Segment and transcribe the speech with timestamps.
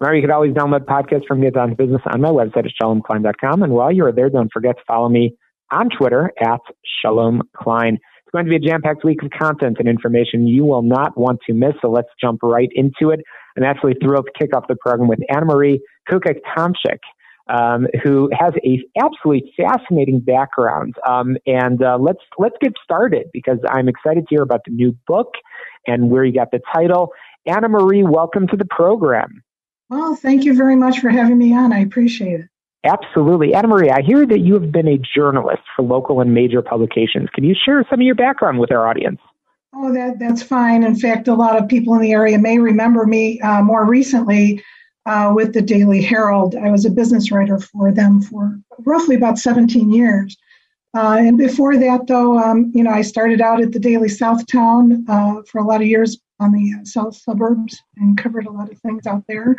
[0.00, 2.72] Remember, you can always download podcasts from Get Down to Business on my website at
[2.82, 3.62] shalomklein.com.
[3.62, 5.36] And while you're there, don't forget to follow me
[5.70, 6.60] on Twitter at
[7.02, 7.94] Shalom Klein.
[7.94, 11.18] It's going to be a jam packed week of content and information you will not
[11.18, 11.74] want to miss.
[11.82, 13.20] So let's jump right into it.
[13.58, 17.00] I'm actually thrilled to kick off the program with Anna Marie Kukec Tomczyk.
[17.48, 20.94] Um, who has a absolutely fascinating background.
[21.04, 24.96] Um, and uh, let's let's get started because I'm excited to hear about the new
[25.08, 25.32] book
[25.84, 27.08] and where you got the title.
[27.46, 29.42] Anna Marie, welcome to the program.
[29.90, 31.72] Well, thank you very much for having me on.
[31.72, 32.46] I appreciate it.
[32.84, 33.52] Absolutely.
[33.52, 37.28] Anna Marie, I hear that you have been a journalist for local and major publications.
[37.34, 39.20] Can you share some of your background with our audience?
[39.74, 40.84] Oh, that, that's fine.
[40.84, 44.62] In fact, a lot of people in the area may remember me uh, more recently
[45.06, 46.54] uh, with the Daily Herald.
[46.54, 50.36] I was a business writer for them for roughly about 17 years.
[50.94, 55.04] Uh, and before that, though, um, you know, I started out at the Daily Southtown
[55.08, 58.78] uh, for a lot of years on the south suburbs and covered a lot of
[58.78, 59.56] things out there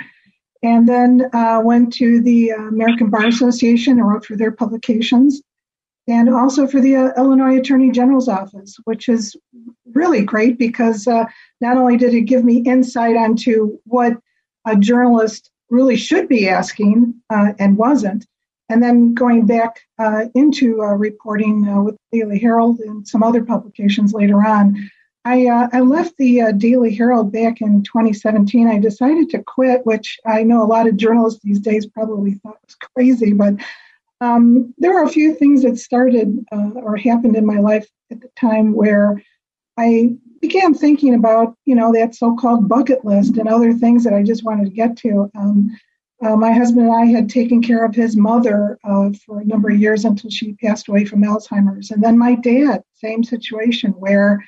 [0.63, 5.41] and then uh, went to the uh, American Bar Association and wrote for their publications,
[6.07, 9.35] and also for the uh, Illinois Attorney General's office, which is
[9.93, 11.25] really great because uh,
[11.61, 14.13] not only did it give me insight onto what
[14.65, 18.25] a journalist really should be asking uh, and wasn't,
[18.69, 24.13] and then going back uh, into reporting with the Daily Herald and some other publications
[24.13, 24.89] later on
[25.23, 28.67] I, uh, I left the uh, Daily Herald back in 2017.
[28.67, 32.57] I decided to quit, which I know a lot of journalists these days probably thought
[32.65, 33.55] was crazy, but
[34.19, 38.21] um, there were a few things that started uh, or happened in my life at
[38.21, 39.21] the time where
[39.77, 44.23] I began thinking about, you know, that so-called bucket list and other things that I
[44.23, 45.29] just wanted to get to.
[45.35, 45.75] Um,
[46.23, 49.71] uh, my husband and I had taken care of his mother uh, for a number
[49.71, 54.43] of years until she passed away from Alzheimer's, and then my dad, same situation where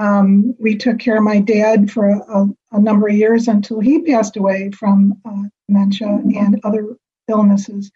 [0.00, 4.02] um, we took care of my dad for a, a, number of years until he
[4.02, 6.96] passed away from uh, dementia and other
[7.28, 7.90] illnesses.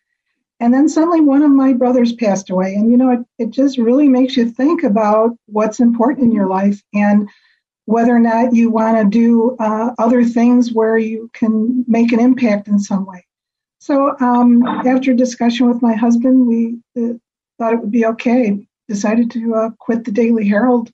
[0.58, 2.74] And then suddenly one of my brothers passed away.
[2.74, 6.48] And, you know, it, it just really makes you think about what's important in your
[6.48, 7.28] life and
[7.86, 12.20] whether or not you want to do uh, other things where you can make an
[12.20, 13.26] impact in some way.
[13.80, 17.14] So um, after discussion with my husband, we uh,
[17.58, 18.64] thought it would be okay.
[18.88, 20.92] Decided to uh, quit the Daily Herald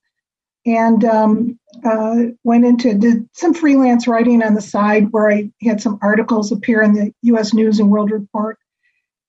[0.68, 5.80] and um, uh, went into did some freelance writing on the side where I had
[5.80, 7.54] some articles appear in the U.S.
[7.54, 8.58] News and World Report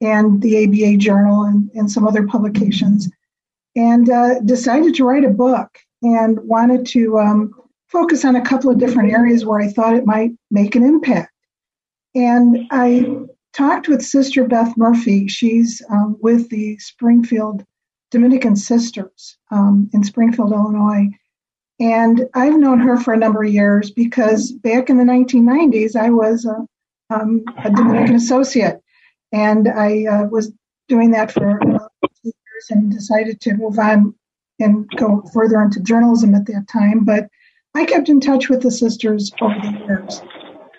[0.01, 3.09] and the ABA Journal and, and some other publications,
[3.75, 5.69] and uh, decided to write a book
[6.01, 7.53] and wanted to um,
[7.87, 11.31] focus on a couple of different areas where I thought it might make an impact.
[12.15, 13.05] And I
[13.53, 15.27] talked with Sister Beth Murphy.
[15.29, 17.63] She's um, with the Springfield
[18.11, 21.07] Dominican Sisters um, in Springfield, Illinois.
[21.79, 26.09] And I've known her for a number of years because back in the 1990s, I
[26.09, 26.65] was a,
[27.13, 28.81] um, a Dominican associate.
[29.31, 30.51] And I uh, was
[30.89, 31.59] doing that for
[32.23, 34.13] years and decided to move on
[34.59, 37.05] and go further into journalism at that time.
[37.05, 37.29] But
[37.75, 40.21] I kept in touch with the sisters over the years.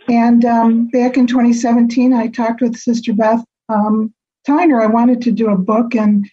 [0.09, 4.13] And um, back in 2017, I talked with Sister Beth, um,
[4.47, 6.27] her I wanted to do a book, and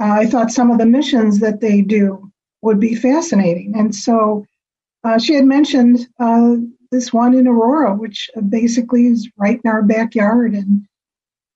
[0.00, 2.30] uh, I thought some of the missions that they do
[2.64, 3.74] would be fascinating.
[3.76, 4.46] And so
[5.04, 6.56] uh, she had mentioned uh,
[6.90, 10.54] this one in Aurora, which basically is right in our backyard.
[10.54, 10.86] And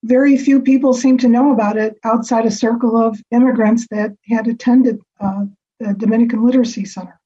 [0.05, 4.47] very few people seem to know about it outside a circle of immigrants that had
[4.47, 5.45] attended uh,
[5.81, 7.19] the Dominican Literacy Center.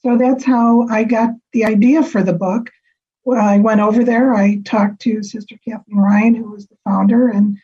[0.00, 2.70] So that's how I got the idea for the book.
[3.26, 4.34] I went over there.
[4.34, 7.58] I talked to Sister Kathleen Ryan, who was the founder, and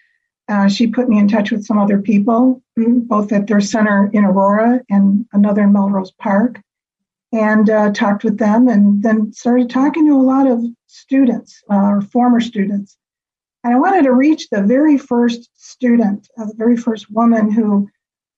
[0.51, 4.25] uh, she put me in touch with some other people, both at their center in
[4.25, 6.61] Aurora and another in Melrose Park,
[7.33, 11.77] and uh, talked with them, and then started talking to a lot of students uh,
[11.77, 12.97] or former students.
[13.63, 17.89] And I wanted to reach the very first student, uh, the very first woman who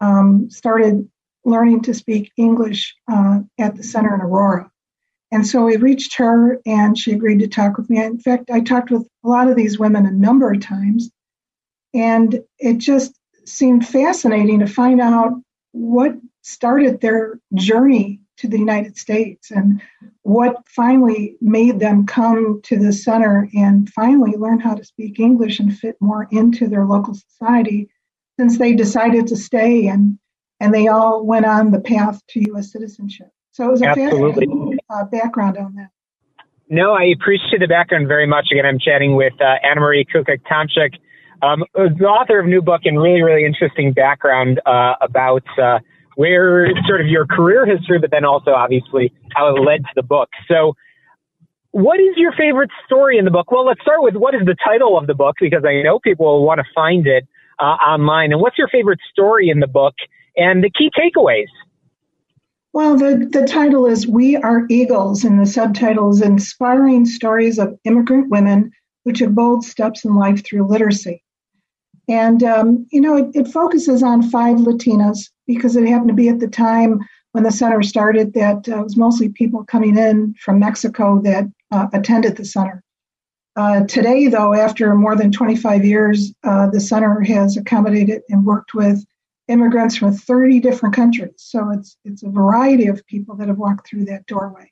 [0.00, 1.08] um, started
[1.44, 4.70] learning to speak English uh, at the center in Aurora.
[5.30, 8.02] And so we reached her and she agreed to talk with me.
[8.02, 11.10] In fact, I talked with a lot of these women a number of times.
[11.94, 15.32] And it just seemed fascinating to find out
[15.72, 19.80] what started their journey to the United States and
[20.22, 25.60] what finally made them come to the center and finally learn how to speak English
[25.60, 27.88] and fit more into their local society
[28.38, 30.18] since they decided to stay and
[30.60, 32.70] and they all went on the path to U.S.
[32.70, 33.26] citizenship.
[33.50, 34.46] So it was a Absolutely.
[34.46, 35.90] fascinating uh, background on that.
[36.68, 38.48] No, I appreciate the background very much.
[38.52, 40.94] Again, I'm chatting with uh, Anna Marie Kukec Tomczyk,
[41.42, 45.80] um, the author of new book and really, really interesting background uh, about uh,
[46.14, 50.02] where sort of your career history, but then also obviously how it led to the
[50.02, 50.28] book.
[50.48, 50.74] So,
[51.72, 53.50] what is your favorite story in the book?
[53.50, 56.26] Well, let's start with what is the title of the book because I know people
[56.26, 57.26] will want to find it
[57.58, 58.30] uh, online.
[58.30, 59.94] And what's your favorite story in the book
[60.36, 61.46] and the key takeaways?
[62.74, 67.78] Well, the, the title is We Are Eagles, and the subtitle is Inspiring Stories of
[67.84, 68.70] Immigrant Women
[69.04, 71.22] Who Took Bold Steps in Life Through Literacy.
[72.08, 76.28] And, um, you know, it, it, focuses on five Latinas because it happened to be
[76.28, 76.98] at the time
[77.30, 81.44] when the center started that uh, it was mostly people coming in from Mexico that
[81.70, 82.82] uh, attended the center.
[83.54, 88.74] Uh, today, though, after more than 25 years, uh, the center has accommodated and worked
[88.74, 89.04] with
[89.48, 91.34] immigrants from 30 different countries.
[91.36, 94.70] So it's it's a variety of people that have walked through that doorway.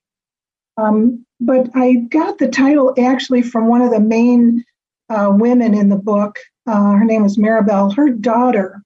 [0.76, 4.64] Um, but I got the title actually from one of the main
[5.10, 6.38] uh, women in the book.
[6.66, 7.94] Uh, her name is Maribel.
[7.94, 8.82] Her daughter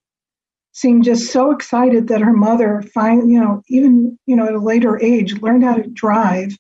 [0.73, 4.59] seemed just so excited that her mother, find you know, even you know at a
[4.59, 6.57] later age, learned how to drive,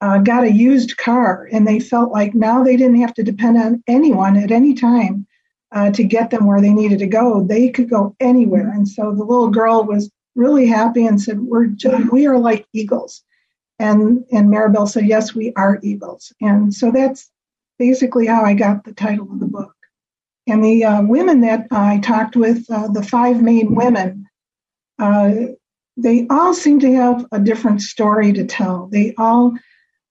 [0.00, 3.56] uh, got a used car, and they felt like now they didn't have to depend
[3.56, 5.26] on anyone at any time
[5.72, 7.42] uh, to get them where they needed to go.
[7.42, 11.66] They could go anywhere, and so the little girl was really happy and said, "We're
[11.66, 13.22] just, we are like eagles."
[13.78, 17.30] And and Maribel said, "Yes, we are eagles." And so that's
[17.78, 19.74] basically how I got the title of the book.
[20.48, 24.26] And the uh, women that I talked with, uh, the five main women,
[24.98, 25.32] uh,
[25.98, 28.88] they all seem to have a different story to tell.
[28.90, 29.52] They all,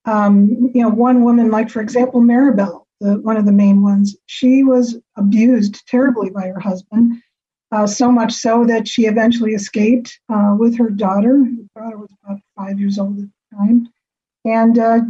[0.04, 4.16] um, you know, one woman, like for example, Maribel, the, one of the main ones,
[4.26, 7.20] she was abused terribly by her husband,
[7.72, 11.44] uh, so much so that she eventually escaped uh, with her daughter.
[11.74, 13.88] Her daughter was about five years old at the time,
[14.44, 15.00] and uh,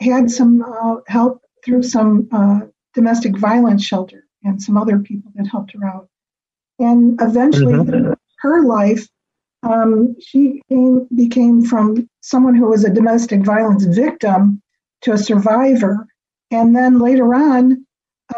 [0.00, 0.64] had some
[1.08, 6.08] help through some domestic violence shelter and some other people that helped her out.
[6.78, 8.12] And eventually, mm-hmm.
[8.38, 9.08] her life,
[9.62, 14.62] um, she came, became from someone who was a domestic violence victim
[15.02, 16.06] to a survivor
[16.50, 17.86] and then later on,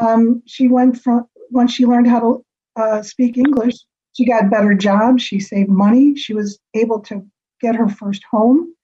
[0.00, 2.44] um, she went from once she learned how to
[2.76, 3.74] uh, speak English,
[4.12, 5.22] she got better jobs.
[5.22, 6.14] She saved money.
[6.16, 7.26] She was able to
[7.60, 8.74] get her first home,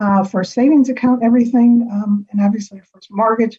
[0.00, 3.58] uh, for savings account, everything, um, and obviously her first mortgage.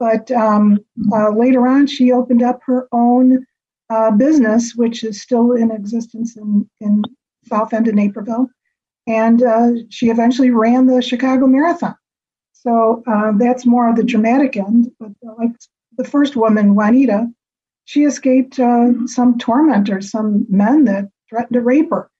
[0.00, 0.78] But um,
[1.12, 3.46] uh, later on, she opened up her own
[3.90, 7.02] uh, business, which is still in existence in, in
[7.46, 8.48] South End of Naperville.
[9.06, 11.94] And uh, she eventually ran the Chicago Marathon.
[12.52, 14.90] So uh, that's more of the dramatic end.
[14.98, 15.52] But uh, like
[15.98, 17.28] the first woman, Juanita,
[17.84, 22.10] she escaped uh, some tormentors, some men that threatened to rape her.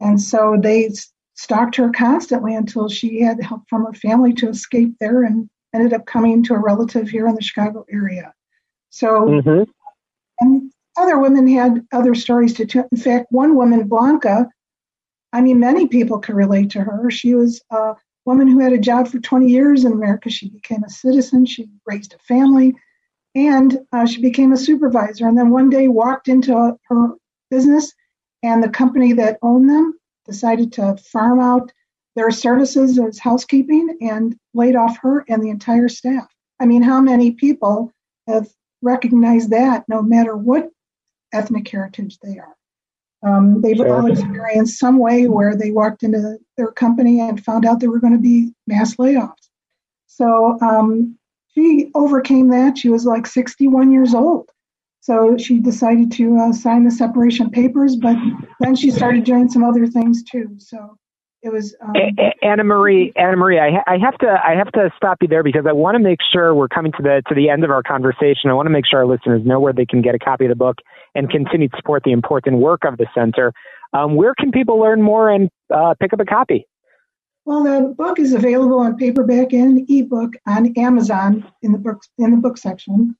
[0.00, 0.90] And so they
[1.34, 5.92] stalked her constantly until she had help from her family to escape there and ended
[5.92, 8.32] up coming to a relative here in the Chicago area.
[8.90, 9.70] So, mm-hmm.
[10.40, 12.88] and other women had other stories to tell.
[12.92, 14.48] In fact, one woman, Blanca,
[15.32, 17.10] I mean, many people could relate to her.
[17.10, 17.94] She was a
[18.24, 20.30] woman who had a job for 20 years in America.
[20.30, 22.74] She became a citizen, she raised a family,
[23.34, 25.26] and uh, she became a supervisor.
[25.26, 27.08] And then one day walked into her
[27.50, 27.92] business,
[28.44, 31.72] and the company that owned them decided to farm out
[32.16, 36.26] their services as housekeeping and laid off her and the entire staff.
[36.60, 37.92] I mean, how many people
[38.28, 38.48] have
[38.82, 40.70] recognized that no matter what
[41.32, 42.54] ethnic heritage they are?
[43.24, 43.94] Um, they've sure.
[43.94, 48.00] all experienced some way where they walked into their company and found out there were
[48.00, 49.48] going to be mass layoffs.
[50.06, 51.18] So um,
[51.54, 52.76] she overcame that.
[52.76, 54.50] She was like 61 years old.
[55.00, 58.16] So she decided to uh, sign the separation papers, but
[58.60, 60.54] then she started doing some other things too.
[60.58, 60.96] So
[61.44, 61.92] it was um,
[62.42, 63.12] Anna Marie.
[63.16, 65.72] Anna Marie, I, ha- I, have to I have to stop you there because I
[65.72, 68.48] want to make sure we're coming to the to the end of our conversation.
[68.48, 70.48] I want to make sure our listeners know where they can get a copy of
[70.48, 70.78] the book
[71.14, 73.52] and continue to support the important work of the center.
[73.92, 76.66] Um, where can people learn more and uh, pick up a copy?
[77.44, 82.30] Well, the book is available in paperback and ebook on Amazon in the book in
[82.30, 83.14] the book section,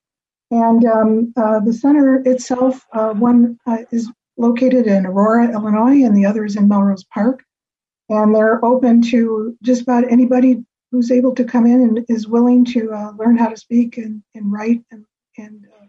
[0.50, 6.16] and um, uh, the center itself, uh, one uh, is located in Aurora, Illinois, and
[6.16, 7.42] the other is in Melrose Park,
[8.08, 12.64] and they're open to just about anybody who's able to come in and is willing
[12.64, 15.04] to uh, learn how to speak and, and write and,
[15.36, 15.86] and uh,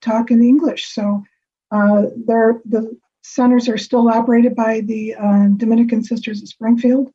[0.00, 0.92] talk in English.
[0.92, 1.22] So
[1.70, 7.10] uh, the centers are still operated by the uh, Dominican Sisters of Springfield,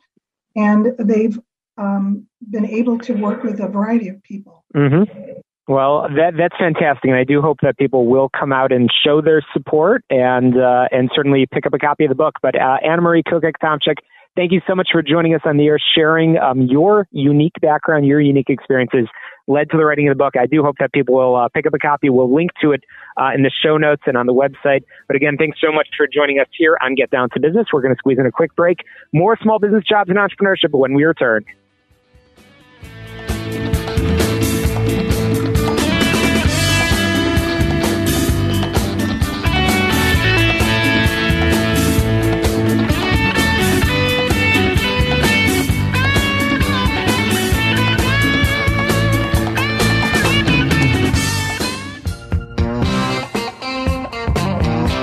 [0.55, 1.39] and they've
[1.77, 4.65] um, been able to work with a variety of people.
[4.75, 5.39] Mm-hmm.
[5.67, 9.21] Well, that that's fantastic, and I do hope that people will come out and show
[9.21, 12.35] their support and uh, and certainly pick up a copy of the book.
[12.41, 13.97] But uh, Anna Marie Kukec Tomczyk,
[14.35, 18.05] thank you so much for joining us on the air, sharing um, your unique background,
[18.05, 19.07] your unique experiences
[19.47, 20.35] led to the writing of the book.
[20.39, 22.09] I do hope that people will uh, pick up a copy.
[22.09, 22.83] We'll link to it
[23.17, 24.83] uh, in the show notes and on the website.
[25.07, 27.67] But again, thanks so much for joining us here on Get Down to Business.
[27.73, 28.79] We're going to squeeze in a quick break.
[29.13, 31.45] More small business jobs and entrepreneurship when we return.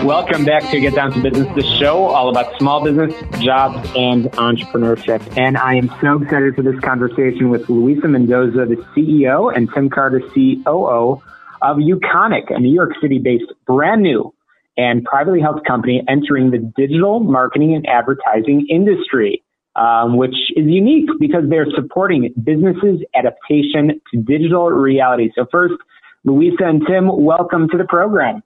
[0.08, 3.12] Welcome back to Get Down to Business, the show all about small business,
[3.42, 5.36] jobs, and entrepreneurship.
[5.36, 9.90] And I am so excited for this conversation with Luisa Mendoza, the CEO, and Tim
[9.90, 11.22] Carter, COO
[11.60, 14.32] of Uconic, a New York City based brand new
[14.78, 19.44] and privately held company entering the digital marketing and advertising industry,
[19.76, 25.30] um, which is unique because they're supporting businesses' adaptation to digital reality.
[25.34, 25.74] So, first,
[26.24, 28.42] Luisa and Tim, welcome to the program.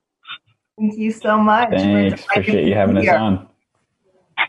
[0.83, 1.71] Thank you so much.
[1.71, 2.25] Thanks.
[2.25, 3.49] Appreciate you having us on.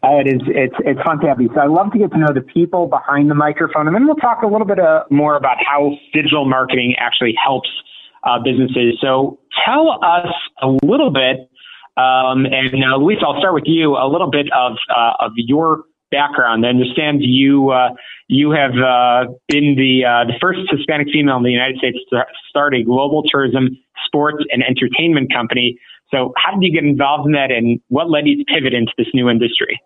[0.01, 1.47] Uh, it is it's it's fun to have you.
[1.53, 4.15] So I love to get to know the people behind the microphone, and then we'll
[4.15, 7.69] talk a little bit uh, more about how digital marketing actually helps
[8.23, 8.97] uh, businesses.
[8.99, 11.51] So tell us a little bit,
[11.97, 13.95] um, and uh, Luis, I'll start with you.
[13.95, 16.65] A little bit of uh, of your background.
[16.65, 17.89] I understand you uh,
[18.27, 22.23] you have uh, been the uh, the first Hispanic female in the United States to
[22.49, 25.77] start a global tourism, sports, and entertainment company.
[26.13, 28.91] So, how did you get involved in that, and what led you to pivot into
[28.97, 29.81] this new industry?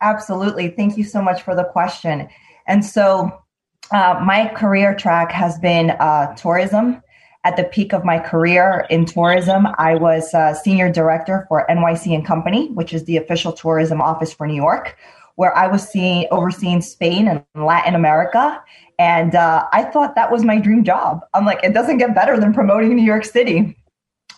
[0.00, 0.68] Absolutely.
[0.68, 2.28] Thank you so much for the question.
[2.68, 3.42] And so,
[3.90, 7.02] uh, my career track has been uh, tourism.
[7.44, 12.14] At the peak of my career in tourism, I was uh, senior director for NYC
[12.14, 14.96] and Company, which is the official tourism office for New York,
[15.36, 18.62] where I was seeing overseeing Spain and Latin America.
[18.98, 21.20] And uh, I thought that was my dream job.
[21.32, 23.76] I'm like, it doesn't get better than promoting New York City.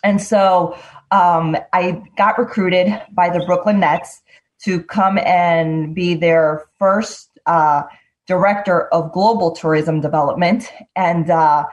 [0.05, 0.77] And so
[1.11, 4.23] um, I got recruited by the Brooklyn Nets
[4.65, 7.83] to come and be their first uh,
[8.27, 11.65] director of global tourism development and uh,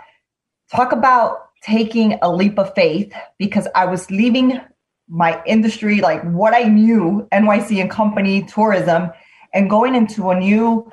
[0.72, 4.60] talk about taking a leap of faith because I was leaving
[5.08, 9.10] my industry, like what I knew, NYC and company tourism,
[9.54, 10.92] and going into a new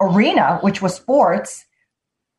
[0.00, 1.64] arena, which was sports.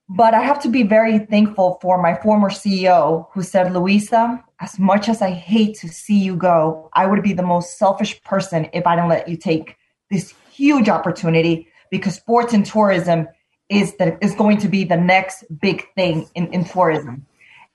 [0.08, 4.78] But I have to be very thankful for my former CEO who said, Louisa, as
[4.78, 8.70] much as I hate to see you go, I would be the most selfish person
[8.72, 9.78] if I didn't let you take
[10.12, 13.28] this huge opportunity because sports and tourism
[13.70, 17.26] is the, is going to be the next big thing in, in tourism.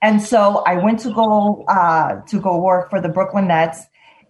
[0.01, 3.83] And so I went to go uh, to go work for the Brooklyn Nets,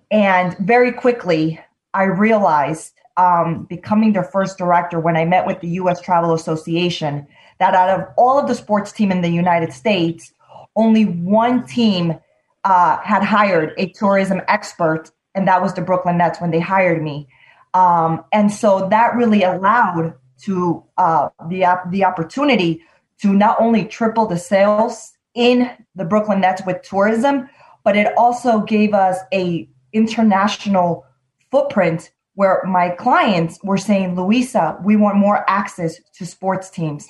[0.09, 1.61] and very quickly
[1.93, 6.01] I realized, um, becoming their first director, when I met with the U.S.
[6.01, 7.25] Travel Association,
[7.61, 10.33] that out of all of the sports team in the United States,
[10.75, 12.19] only one team
[12.63, 17.03] uh, had hired a tourism expert, and that was the Brooklyn Nets when they hired
[17.03, 17.27] me.
[17.75, 20.15] Um, and so that really allowed
[20.45, 22.83] to uh, the the opportunity
[23.21, 27.47] to not only triple the sales in the Brooklyn Nets with tourism,
[27.83, 31.05] but it also gave us a international
[31.51, 37.07] footprint where my clients were saying, Louisa, we want more access to sports teams.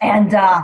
[0.00, 0.62] And uh,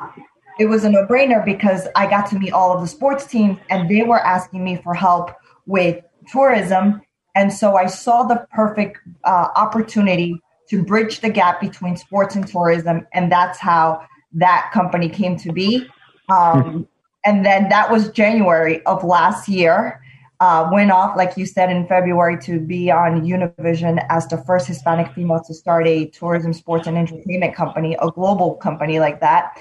[0.58, 3.58] it was a no brainer because I got to meet all of the sports teams
[3.70, 5.30] and they were asking me for help
[5.66, 7.02] with tourism.
[7.34, 12.46] And so I saw the perfect uh, opportunity to bridge the gap between sports and
[12.46, 13.06] tourism.
[13.12, 15.86] And that's how that company came to be.
[16.28, 16.88] Um,
[17.24, 20.00] and then that was January of last year.
[20.44, 24.66] Uh, went off, like you said, in February to be on Univision as the first
[24.66, 29.58] Hispanic female to start a tourism, sports, and entertainment company, a global company like that.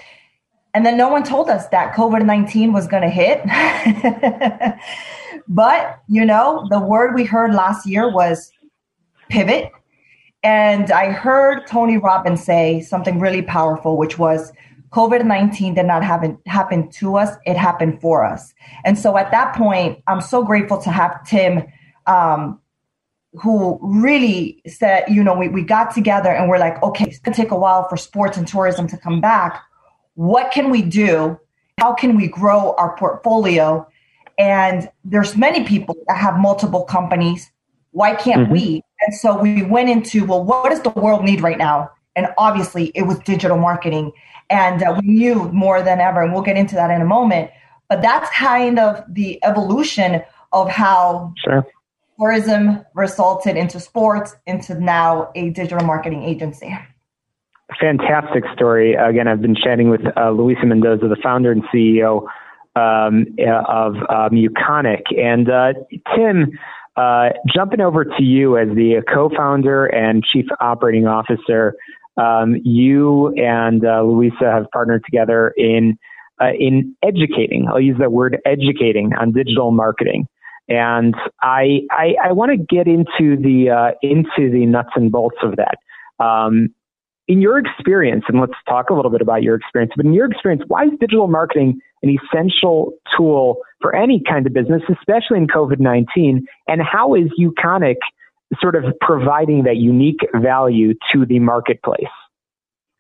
[0.74, 3.42] And then no one told us that COVID 19 was going to hit.
[5.48, 8.52] but, you know, the word we heard last year was
[9.30, 9.72] pivot.
[10.44, 14.52] And I heard Tony Robbins say something really powerful, which was
[14.94, 18.54] COVID 19 did not happen, happen to us, it happened for us.
[18.86, 21.64] And so at that point, I'm so grateful to have Tim
[22.06, 22.60] um,
[23.34, 27.36] who really said, you know, we, we got together and we're like, okay, it's gonna
[27.36, 29.64] take a while for sports and tourism to come back.
[30.14, 31.40] What can we do?
[31.80, 33.88] How can we grow our portfolio?
[34.38, 37.52] And there's many people that have multiple companies.
[37.92, 38.54] Why can't mm-hmm.
[38.54, 38.84] we?
[39.02, 41.90] And so we went into, well, what does the world need right now?
[42.16, 44.12] And obviously it was digital marketing.
[44.50, 47.52] And uh, we knew more than ever, and we'll get into that in a moment.
[47.90, 50.22] But that's kind of the evolution
[50.52, 51.66] of how sure
[52.20, 56.78] tourism resulted into sports, into now a digital marketing agency.
[57.80, 58.94] Fantastic story.
[58.94, 62.28] Again, I've been chatting with uh, Luisa Mendoza, the founder and CEO
[62.76, 63.26] um,
[63.68, 65.02] of um, Uconic.
[65.18, 65.74] And uh,
[66.16, 66.52] Tim,
[66.96, 71.76] uh, jumping over to you as the co-founder and chief operating officer,
[72.18, 75.98] um, you and uh, Luisa have partnered together in
[76.42, 77.68] uh, in educating.
[77.68, 80.28] I'll use that word educating on digital marketing.
[80.68, 85.38] And I, I, I want to get into the, uh, into the nuts and bolts
[85.44, 85.78] of that.
[86.24, 86.70] Um,
[87.28, 90.30] in your experience, and let's talk a little bit about your experience, but in your
[90.30, 95.48] experience, why is digital marketing an essential tool for any kind of business, especially in
[95.48, 96.46] COVID 19?
[96.68, 97.96] And how is Uconic
[98.62, 102.04] sort of providing that unique value to the marketplace?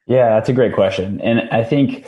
[0.07, 1.21] Yeah, that's a great question.
[1.21, 2.05] And I think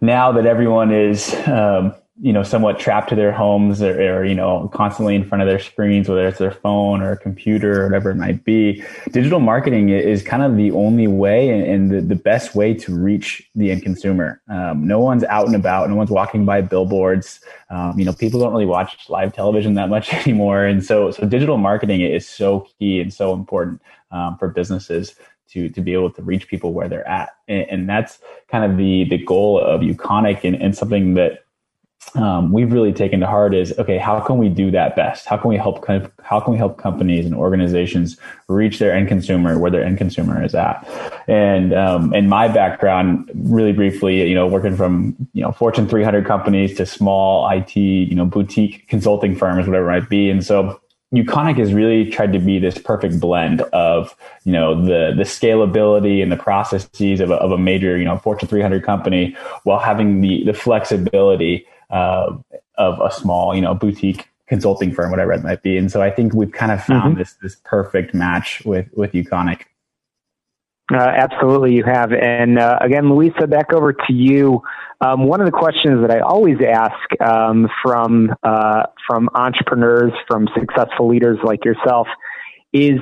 [0.00, 4.36] now that everyone is, um, you know, somewhat trapped to their homes or, or, you
[4.36, 7.86] know, constantly in front of their screens, whether it's their phone or a computer or
[7.86, 12.00] whatever it might be, digital marketing is kind of the only way and, and the,
[12.00, 14.40] the best way to reach the end consumer.
[14.48, 15.88] Um, no one's out and about.
[15.88, 17.40] No one's walking by billboards.
[17.68, 20.64] Um, you know, people don't really watch live television that much anymore.
[20.64, 25.16] And so, so digital marketing is so key and so important um, for businesses
[25.48, 28.18] to to be able to reach people where they're at and, and, that's
[28.48, 31.43] kind of the the goal of Uconic and, and something that
[32.14, 35.26] um, we've really taken to heart is okay how can we do that best?
[35.26, 35.84] How can we help
[36.22, 38.16] how can we help companies and organizations
[38.48, 40.86] reach their end consumer where their end consumer is at?
[41.26, 46.24] And um, in my background really briefly you know working from you know fortune 300
[46.24, 50.30] companies to small it you know boutique consulting firms whatever it might be.
[50.30, 50.80] And so
[51.14, 56.22] Uconic has really tried to be this perfect blend of, you know, the the scalability
[56.22, 60.20] and the processes of a, of a major, you know, Fortune 300 company, while having
[60.20, 62.36] the the flexibility uh,
[62.76, 65.78] of a small, you know, boutique consulting firm, whatever it might be.
[65.78, 67.18] And so I think we've kind of found mm-hmm.
[67.18, 69.62] this this perfect match with with Uconic.
[70.92, 72.12] Uh, absolutely, you have.
[72.12, 74.60] And uh, again, Luisa, back over to you.
[75.00, 80.48] Um, one of the questions that I always ask um, from uh, from entrepreneurs, from
[80.58, 82.06] successful leaders like yourself,
[82.72, 82.98] is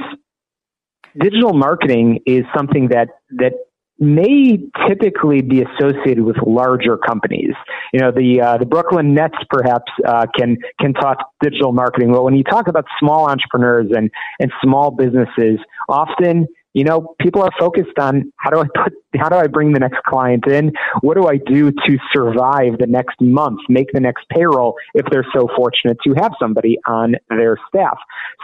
[1.19, 3.55] digital marketing is something that that
[4.03, 7.55] may typically be associated with larger companies.
[7.93, 12.25] You know, the uh, the Brooklyn Nets perhaps uh, can can talk digital marketing, but
[12.25, 14.11] when you talk about small entrepreneurs and
[14.41, 19.29] and small businesses, often you know, people are focused on how do I put, how
[19.29, 20.73] do I bring the next client in?
[21.03, 25.27] What do I do to survive the next month, make the next payroll if they're
[25.35, 27.99] so fortunate to have somebody on their staff?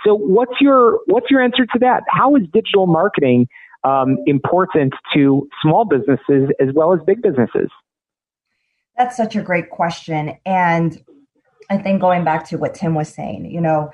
[0.05, 2.03] So what's your, what's your answer to that?
[2.09, 3.49] How is digital marketing
[3.85, 7.69] um, important to small businesses as well as big businesses?
[8.97, 10.37] That's such a great question.
[10.45, 11.03] And
[11.71, 13.91] I think going back to what Tim was saying, you know,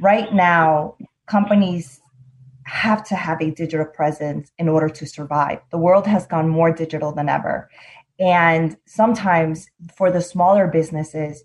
[0.00, 0.96] right now,
[1.26, 2.00] companies
[2.64, 5.60] have to have a digital presence in order to survive.
[5.70, 7.70] The world has gone more digital than ever.
[8.18, 11.44] And sometimes for the smaller businesses,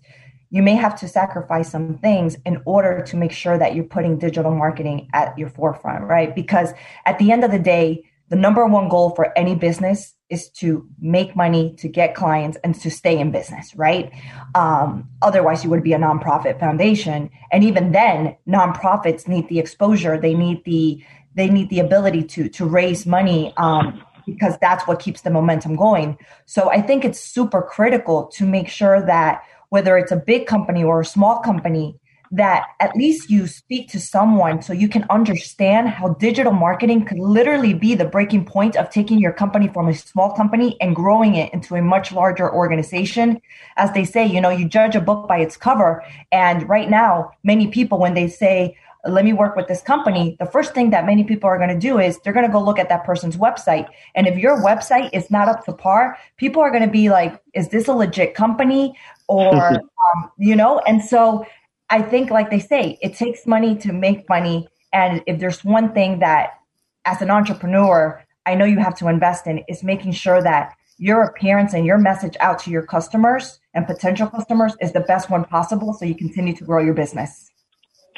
[0.54, 4.18] you may have to sacrifice some things in order to make sure that you're putting
[4.18, 6.32] digital marketing at your forefront, right?
[6.32, 6.72] Because
[7.06, 10.88] at the end of the day, the number one goal for any business is to
[11.00, 14.12] make money, to get clients, and to stay in business, right?
[14.54, 20.20] Um, otherwise, you would be a nonprofit foundation, and even then, nonprofits need the exposure.
[20.20, 21.02] They need the
[21.34, 25.74] they need the ability to to raise money um, because that's what keeps the momentum
[25.74, 26.16] going.
[26.46, 29.42] So I think it's super critical to make sure that
[29.74, 31.98] whether it's a big company or a small company,
[32.30, 37.18] that at least you speak to someone so you can understand how digital marketing could
[37.18, 41.34] literally be the breaking point of taking your company from a small company and growing
[41.34, 43.40] it into a much larger organization.
[43.76, 46.04] As they say, you know, you judge a book by its cover.
[46.30, 50.46] And right now, many people, when they say, let me work with this company, the
[50.46, 52.78] first thing that many people are going to do is they're going to go look
[52.78, 53.86] at that person's website.
[54.14, 57.40] And if your website is not up to par, people are going to be like,
[57.52, 58.96] is this a legit company?
[59.28, 61.46] Or, um, you know, and so
[61.90, 64.68] I think, like they say, it takes money to make money.
[64.92, 66.58] And if there's one thing that,
[67.04, 71.22] as an entrepreneur, I know you have to invest in, is making sure that your
[71.22, 75.44] appearance and your message out to your customers and potential customers is the best one
[75.44, 77.50] possible so you continue to grow your business.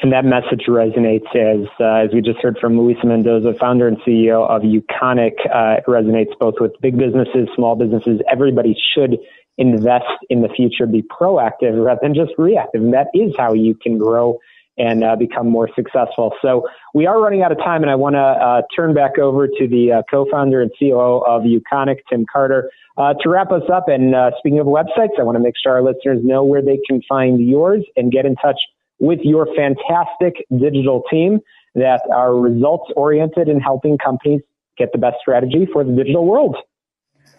[0.02, 3.96] And that message resonates as, uh, as we just heard from Luisa Mendoza, founder and
[4.02, 5.32] CEO of Uconic.
[5.46, 8.20] Uh, it resonates both with big businesses, small businesses.
[8.30, 9.18] Everybody should
[9.58, 12.82] invest in the future, be proactive rather than just reactive.
[12.82, 14.38] And that is how you can grow
[14.78, 16.34] and uh, become more successful.
[16.42, 19.46] So we are running out of time, and I want to uh, turn back over
[19.46, 23.88] to the uh, co-founder and COO of Uconic, Tim Carter, uh, to wrap us up.
[23.88, 26.78] And uh, speaking of websites, I want to make sure our listeners know where they
[26.86, 28.60] can find yours and get in touch
[28.98, 31.40] with your fantastic digital team
[31.74, 34.40] that are results oriented in helping companies
[34.78, 36.56] get the best strategy for the digital world.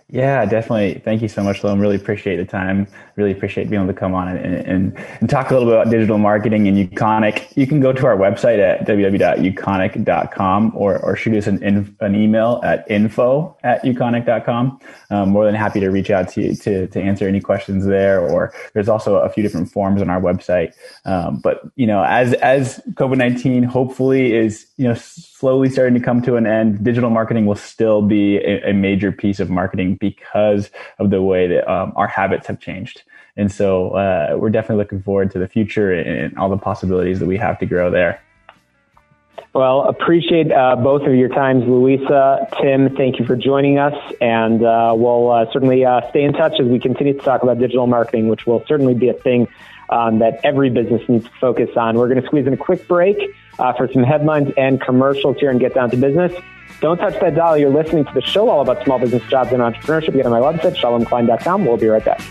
[0.10, 1.02] Yeah, definitely.
[1.04, 1.82] Thank you so much, Loam.
[1.82, 2.88] Really appreciate the time.
[3.18, 5.92] Really appreciate being able to come on and, and, and talk a little bit about
[5.92, 7.52] digital marketing and Uconic.
[7.58, 12.62] You can go to our website at www.uconic.com or, or shoot us an, an email
[12.64, 14.80] at info at uconic.com.
[15.10, 18.22] Um, more than happy to reach out to you to, to answer any questions there.
[18.22, 20.74] Or there's also a few different forms on our website.
[21.04, 24.96] Um, but, you know, as, as COVID-19 hopefully is, you know,
[25.40, 29.12] slowly starting to come to an end, digital marketing will still be a, a major
[29.12, 33.04] piece of marketing because of the way that um, our habits have changed.
[33.36, 37.28] And so uh, we're definitely looking forward to the future and all the possibilities that
[37.28, 38.20] we have to grow there.
[39.54, 42.96] Well, appreciate uh, both of your times, Luisa, Tim.
[42.96, 46.66] Thank you for joining us, and uh, we'll uh, certainly uh, stay in touch as
[46.66, 49.48] we continue to talk about digital marketing, which will certainly be a thing
[49.90, 51.98] um, that every business needs to focus on.
[51.98, 53.18] We're going to squeeze in a quick break
[53.60, 56.34] uh, for some headlines and commercials here and get down to business.
[56.80, 57.58] Don't touch that dial.
[57.58, 60.14] You're listening to the show all about small business jobs and entrepreneurship.
[60.14, 61.66] Get on my website, shalomklein.com.
[61.66, 62.22] We'll be right back.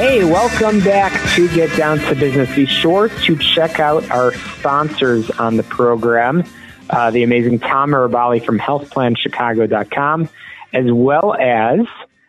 [0.00, 2.54] Hey, welcome back to Get Down to Business.
[2.54, 6.44] Be sure to check out our sponsors on the program,
[6.90, 10.28] uh, the amazing Tom Mirabali from healthplanchicago.com,
[10.72, 11.80] as well as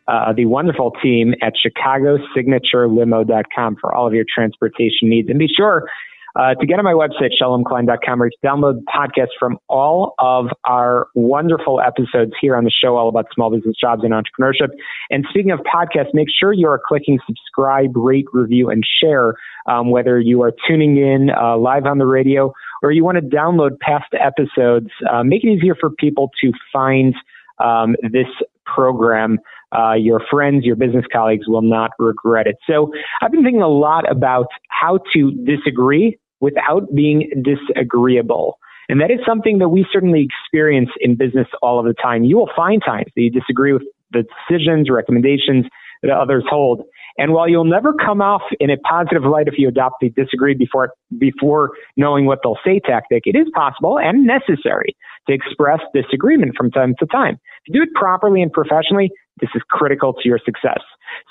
[0.08, 5.30] uh, the wonderful team at ChicagoSignatureLimo.com for all of your transportation needs.
[5.30, 5.88] And be sure
[6.36, 11.08] uh, to get on my website, shalomklein.com, or to download podcasts from all of our
[11.14, 14.70] wonderful episodes here on the show, all about small business jobs and entrepreneurship.
[15.10, 19.36] And speaking of podcasts, make sure you are clicking subscribe, rate, review, and share,
[19.66, 23.24] um, whether you are tuning in uh, live on the radio or you want to
[23.24, 24.90] download past episodes.
[25.12, 27.14] Uh, make it easier for people to find
[27.60, 28.28] um, this
[28.66, 29.38] program.
[29.72, 32.58] Uh, your friends, your business colleagues will not regret it.
[32.68, 38.58] So I've been thinking a lot about how to disagree without being disagreeable.
[38.90, 42.24] And that is something that we certainly experience in business all of the time.
[42.24, 45.66] You will find times that you disagree with the decisions, recommendations
[46.02, 46.84] that others hold.
[47.18, 50.56] And while you'll never come off in a positive light if you adopt the disagree
[50.56, 54.96] before, before knowing what they'll say tactic, it is possible and necessary
[55.28, 57.38] to express disagreement from time to time.
[57.68, 60.80] You do it properly and professionally, this is critical to your success.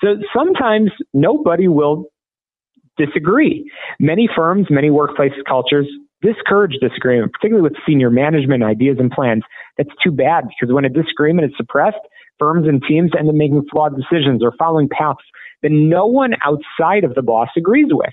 [0.02, 2.06] So sometimes nobody will
[2.96, 3.70] disagree.
[3.98, 5.86] Many firms, many workplace cultures
[6.22, 9.42] discourage disagreement, particularly with senior management ideas and plans.
[9.78, 12.00] That's too bad because when a disagreement is suppressed,
[12.38, 15.24] firms and teams end up making flawed decisions or following paths
[15.62, 18.12] that no one outside of the boss agrees with.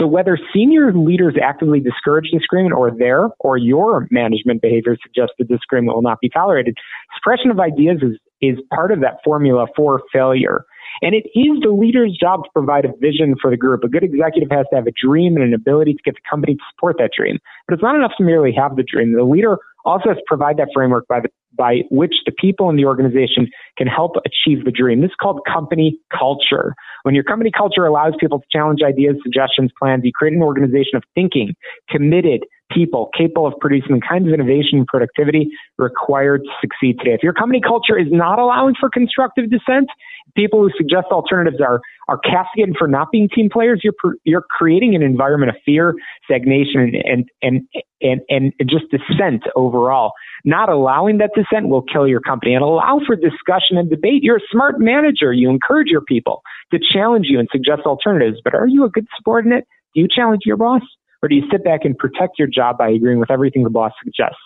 [0.00, 5.48] So whether senior leaders actively discourage disagreement or their or your management behavior suggests that
[5.48, 6.78] disagreement will not be tolerated,
[7.14, 10.64] suppression of ideas is, is part of that formula for failure.
[11.02, 13.84] And it is the leader's job to provide a vision for the group.
[13.84, 16.54] A good executive has to have a dream and an ability to get the company
[16.54, 17.38] to support that dream.
[17.68, 19.12] But it's not enough to merely have the dream.
[19.12, 22.76] The leader also has to provide that framework by the by which the people in
[22.76, 25.00] the organization can help achieve the dream.
[25.00, 26.74] This is called company culture.
[27.02, 30.96] When your company culture allows people to challenge ideas, suggestions, plans, you create an organization
[30.96, 31.54] of thinking,
[31.88, 37.14] committed people capable of producing the kinds of innovation and productivity required to succeed today.
[37.14, 39.88] If your company culture is not allowing for constructive dissent,
[40.36, 43.80] people who suggest alternatives are are castigated for not being team players.
[43.82, 47.62] You're you're creating an environment of fear, stagnation, and and
[48.00, 50.12] and and, just dissent overall.
[50.44, 52.54] Not allowing that will kill your company.
[52.54, 54.22] And allow for discussion and debate.
[54.22, 55.32] You're a smart manager.
[55.32, 58.40] You encourage your people to challenge you and suggest alternatives.
[58.42, 59.66] But are you a good subordinate?
[59.94, 60.82] Do you challenge your boss,
[61.22, 63.92] or do you sit back and protect your job by agreeing with everything the boss
[64.04, 64.38] suggests?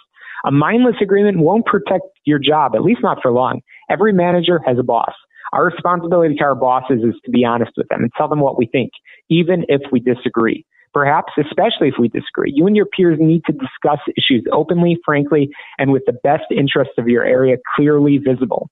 [0.47, 3.61] A mindless agreement won't protect your job, at least not for long.
[3.91, 5.13] Every manager has a boss.
[5.53, 8.59] Our responsibility to our bosses is to be honest with them and tell them what
[8.59, 8.91] we think,
[9.31, 10.67] even if we disagree.
[10.95, 15.51] Perhaps, especially if we disagree, you and your peers need to discuss issues openly, frankly,
[15.77, 18.71] and with the best interests of your area clearly visible.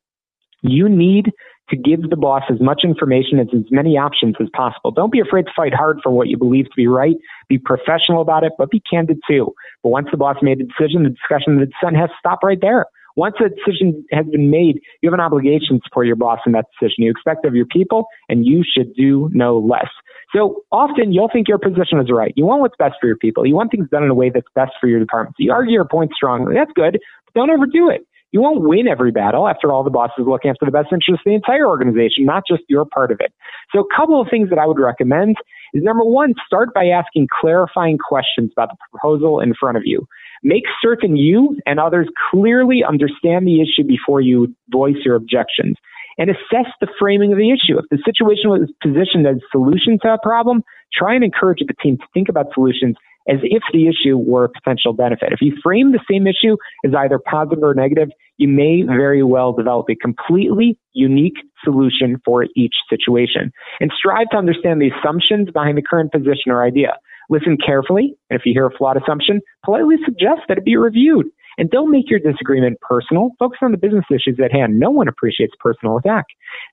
[0.63, 1.33] You need
[1.71, 4.93] to give the boss as much information as as many options as possible.
[4.93, 7.17] Don't be afraid to fight hard for what you believe to be right.
[7.49, 9.53] Be professional about it, but be candid too.
[9.83, 12.61] But once the boss made a decision, the discussion, the dissent has to stop right
[12.61, 12.87] there.
[13.17, 16.53] Once a decision has been made, you have an obligation to support your boss in
[16.53, 17.05] that decision.
[17.05, 19.89] You expect of your people, and you should do no less.
[20.35, 22.33] So often you'll think your position is right.
[22.37, 23.47] You want what's best for your people.
[23.47, 25.37] You want things done in a way that's best for your department.
[25.37, 26.55] So you argue your point strongly.
[26.55, 28.07] That's good, but don't overdo it.
[28.33, 29.47] You won't win every battle.
[29.47, 32.45] After all, the boss is looking after the best interests of the entire organization, not
[32.49, 33.31] just your part of it.
[33.75, 35.37] So a couple of things that I would recommend
[35.75, 40.07] is number one, start by asking clarifying questions about the proposal in front of you.
[40.43, 45.77] Make certain you and others clearly understand the issue before you voice your objections
[46.19, 47.79] and assess the framing of the issue.
[47.79, 51.75] If the situation was positioned as a solution to a problem, try and encourage the
[51.83, 52.97] team to think about solutions
[53.29, 55.33] as if the issue were a potential benefit.
[55.33, 59.53] If you frame the same issue as either positive or negative, you may very well
[59.53, 63.53] develop a completely unique solution for each situation.
[63.79, 66.97] And strive to understand the assumptions behind the current position or idea.
[67.33, 71.25] Listen carefully, and if you hear a flawed assumption, politely suggest that it be reviewed.
[71.57, 73.31] And don't make your disagreement personal.
[73.39, 74.79] Focus on the business issues at hand.
[74.79, 76.27] No one appreciates personal attack.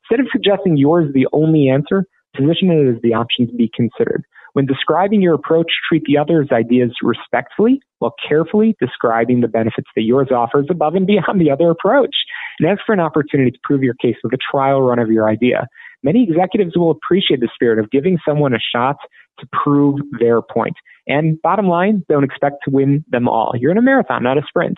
[0.04, 2.04] Instead of suggesting yours is the only answer,
[2.36, 4.26] position it as the option to be considered.
[4.52, 10.02] When describing your approach, treat the other's ideas respectfully while carefully describing the benefits that
[10.02, 12.15] yours offers above and beyond the other approach.
[12.60, 15.30] And ask for an opportunity to prove your case with a trial run of your
[15.30, 15.67] idea.
[16.04, 18.98] Many executives will appreciate the spirit of giving someone a shot
[19.39, 20.75] to prove their point.
[21.08, 23.54] And bottom line, don't expect to win them all.
[23.56, 24.78] You're in a marathon, not a sprint.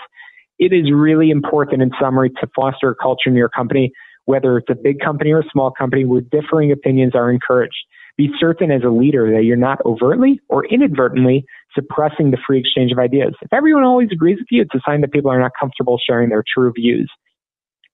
[0.59, 3.91] It is really important, in summary, to foster a culture in your company,
[4.25, 7.75] whether it's a big company or a small company, where differing opinions are encouraged.
[8.17, 12.91] Be certain as a leader that you're not overtly or inadvertently suppressing the free exchange
[12.91, 13.33] of ideas.
[13.41, 16.29] If everyone always agrees with you, it's a sign that people are not comfortable sharing
[16.29, 17.09] their true views.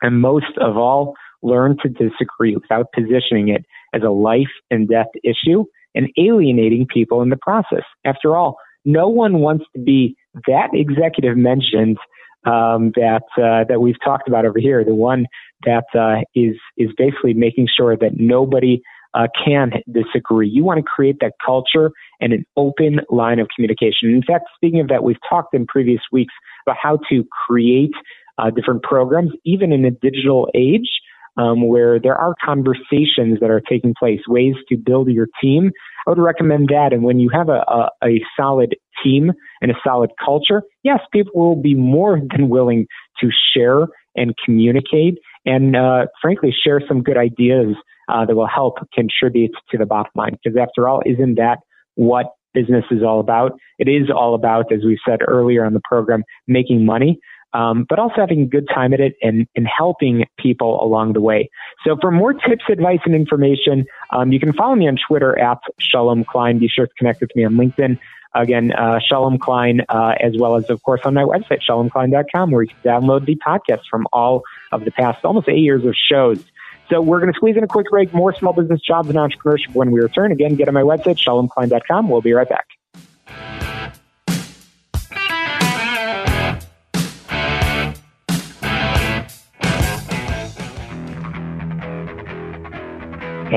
[0.01, 5.07] And most of all, learn to disagree without positioning it as a life and death
[5.23, 5.65] issue
[5.97, 7.83] and alienating people in the process.
[8.05, 10.15] After all, no one wants to be
[10.47, 11.97] that executive mentioned
[12.45, 15.25] um, that uh, that we've talked about over here, the one
[15.65, 18.81] that uh, is is basically making sure that nobody
[19.13, 20.47] uh, can disagree.
[20.47, 24.09] You want to create that culture and an open line of communication.
[24.09, 26.33] In fact, speaking of that, we've talked in previous weeks
[26.65, 27.93] about how to create
[28.37, 30.89] uh, different programs, even in a digital age
[31.37, 35.71] um, where there are conversations that are taking place, ways to build your team.
[36.05, 36.93] I would recommend that.
[36.93, 41.33] And when you have a, a, a solid team and a solid culture, yes, people
[41.35, 42.87] will be more than willing
[43.21, 47.75] to share and communicate and, uh, frankly, share some good ideas
[48.09, 50.37] uh, that will help contribute to the bottom line.
[50.43, 51.59] Because after all, isn't that
[51.95, 53.53] what business is all about?
[53.77, 57.19] It is all about, as we said earlier on the program, making money
[57.57, 61.21] um, but also having a good time at it and, and helping people along the
[61.21, 61.49] way.
[61.83, 65.57] So for more tips, advice, and information, um, you can follow me on Twitter at
[65.79, 66.59] Shalom Klein.
[66.59, 67.97] Be sure to connect with me on LinkedIn.
[68.35, 72.61] Again, uh, Shalom Klein, uh, as well as, of course, on my website, shalomklein.com, where
[72.61, 76.43] you can download the podcast from all of the past almost eight years of shows.
[76.89, 79.73] So we're going to squeeze in a quick break, more small business jobs and entrepreneurship
[79.73, 80.31] when we return.
[80.31, 82.07] Again, get on my website, shalomklein.com.
[82.07, 82.76] We'll be right back.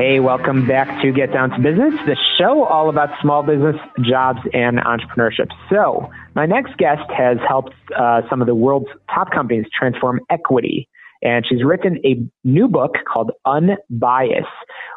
[0.01, 4.39] Hey, welcome back to Get Down to Business, the show all about small business, jobs,
[4.55, 5.49] and entrepreneurship.
[5.69, 10.89] So, my next guest has helped uh, some of the world's top companies transform equity.
[11.21, 14.49] And she's written a new book called Unbias,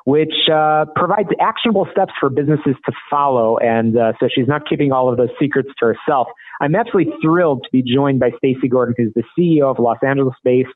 [0.06, 3.58] which uh, provides actionable steps for businesses to follow.
[3.58, 6.30] And uh, so she's not keeping all of those secrets to herself.
[6.62, 10.36] I'm absolutely thrilled to be joined by Stacy Gordon, who's the CEO of Los Angeles
[10.46, 10.70] based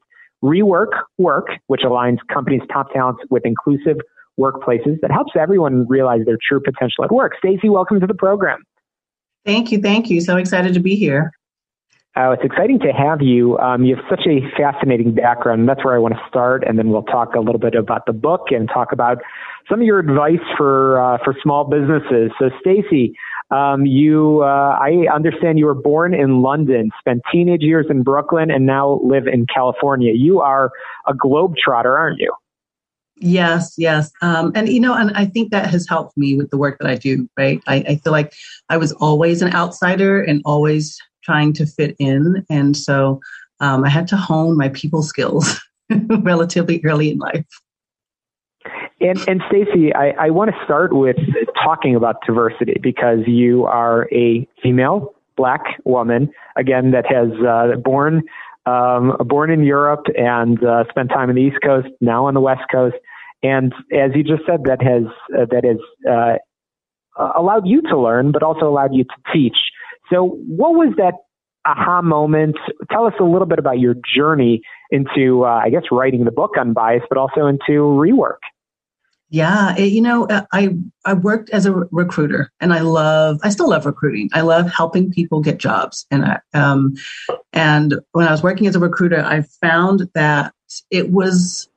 [0.43, 3.97] Rework Work, which aligns companies' top talents with inclusive
[4.39, 7.33] workplaces that helps everyone realize their true potential at work.
[7.39, 8.63] Stacy, welcome to the program.
[9.45, 9.81] Thank you.
[9.81, 10.21] Thank you.
[10.21, 11.31] So excited to be here.
[12.19, 13.59] Oh, it's exciting to have you.
[13.59, 15.69] Um, you have such a fascinating background.
[15.69, 18.13] That's where I want to start, and then we'll talk a little bit about the
[18.13, 19.19] book and talk about
[19.69, 22.31] some of your advice for uh, for small businesses.
[22.39, 23.13] So, Stacy,
[23.49, 28.51] um, you, uh, I understand you were born in London, spent teenage years in Brooklyn,
[28.51, 30.13] and now live in California.
[30.13, 30.71] You are
[31.07, 32.33] a globetrotter, aren't you?
[33.19, 34.11] Yes, yes.
[34.21, 36.87] Um, and, you know, and I think that has helped me with the work that
[36.87, 37.61] I do, right?
[37.67, 38.33] I, I feel like
[38.69, 42.45] I was always an outsider and always trying to fit in.
[42.49, 43.19] And so
[43.59, 45.59] um, I had to hone my people skills
[46.19, 47.45] relatively early in life.
[48.99, 51.17] And, and Stacy, I, I want to start with
[51.63, 58.23] talking about diversity because you are a female black woman, again, that has uh, born
[58.65, 62.41] um, born in Europe and uh, spent time on the East Coast, now on the
[62.41, 62.97] West Coast,
[63.43, 65.77] and as you just said, that has uh, that has
[66.09, 66.37] uh,
[67.35, 69.55] allowed you to learn, but also allowed you to teach.
[70.11, 71.13] So, what was that
[71.65, 72.57] aha moment?
[72.91, 76.55] Tell us a little bit about your journey into, uh, I guess, writing the book
[76.57, 78.39] Unbias, but also into rework.
[79.29, 83.49] Yeah, it, you know, uh, I I worked as a recruiter, and I love, I
[83.49, 84.29] still love recruiting.
[84.33, 86.95] I love helping people get jobs, and I, um,
[87.51, 90.53] and when I was working as a recruiter, I found that
[90.91, 91.67] it was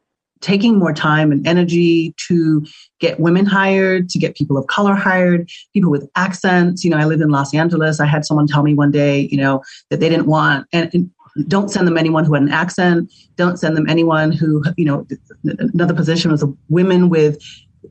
[0.41, 2.65] taking more time and energy to
[2.99, 6.85] get women hired, to get people of color hired, people with accents.
[6.85, 8.01] You know, I lived in Los Angeles.
[8.01, 11.11] I had someone tell me one day, you know, that they didn't want, and, and
[11.49, 13.13] don't send them anyone who had an accent.
[13.37, 15.07] Don't send them anyone who, you know,
[15.45, 17.39] another position was women with,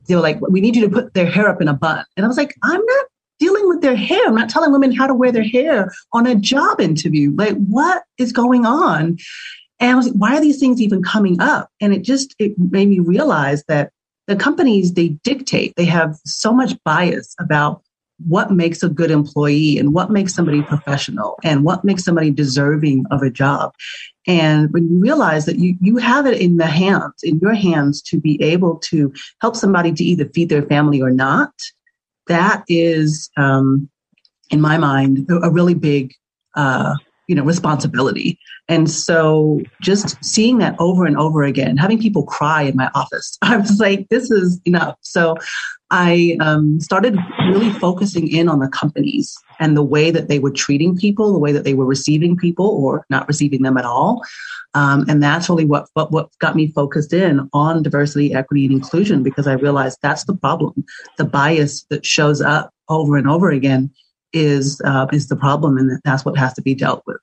[0.06, 2.04] they were like, we need you to put their hair up in a bun.
[2.16, 3.06] And I was like, I'm not
[3.38, 4.26] dealing with their hair.
[4.26, 7.34] I'm not telling women how to wear their hair on a job interview.
[7.34, 9.18] Like, what is going on?
[9.80, 11.70] And I was like, why are these things even coming up?
[11.80, 13.90] And it just, it made me realize that
[14.26, 17.82] the companies, they dictate, they have so much bias about
[18.26, 23.04] what makes a good employee and what makes somebody professional and what makes somebody deserving
[23.10, 23.72] of a job.
[24.26, 28.02] And when you realize that you, you have it in the hands, in your hands
[28.02, 31.52] to be able to help somebody to either feed their family or not,
[32.26, 33.88] that is, um,
[34.50, 36.12] in my mind, a, really big
[36.54, 36.94] uh,
[37.30, 38.36] you know responsibility
[38.68, 43.38] and so just seeing that over and over again having people cry in my office
[43.42, 45.36] i was like this is enough so
[45.90, 47.16] i um, started
[47.48, 51.38] really focusing in on the companies and the way that they were treating people the
[51.38, 54.22] way that they were receiving people or not receiving them at all
[54.74, 58.74] um, and that's really what, what what got me focused in on diversity equity and
[58.74, 60.84] inclusion because i realized that's the problem
[61.18, 63.90] the bias that shows up over and over again
[64.32, 67.20] is uh, is the problem, and that's what has to be dealt with.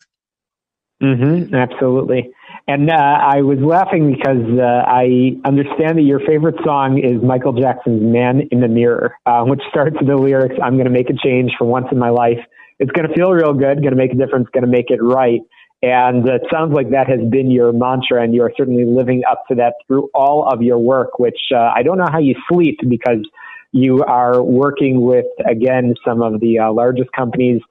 [1.01, 2.31] Mm-hmm, absolutely.
[2.69, 7.53] And uh, I was laughing because uh, I understand that your favorite song is Michael
[7.53, 11.09] Jackson's "Man in the Mirror," uh, which starts with the lyrics, "I'm going to make
[11.09, 12.39] a change for once in my life.
[12.79, 15.01] It's going to feel real good, going to make a difference, going to make it
[15.01, 15.39] right."
[15.81, 19.43] And it sounds like that has been your mantra, and you are certainly living up
[19.47, 21.19] to that through all of your work.
[21.19, 23.23] Which uh, I don't know how you sleep because
[23.71, 27.61] you are working with, again, some of the uh, largest companies.